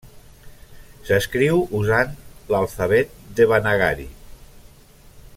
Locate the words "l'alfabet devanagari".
2.55-4.09